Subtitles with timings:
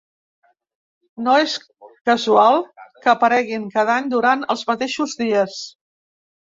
[1.27, 1.57] No és
[2.11, 2.59] casual
[3.05, 5.65] que apareguin cada any durant els mateixos dies.